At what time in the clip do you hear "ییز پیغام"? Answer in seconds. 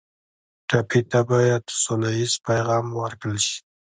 2.17-2.85